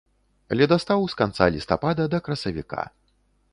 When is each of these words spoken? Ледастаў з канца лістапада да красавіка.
Ледастаў 0.61 1.05
з 1.13 1.19
канца 1.19 1.45
лістапада 1.57 2.07
да 2.17 2.23
красавіка. 2.29 2.83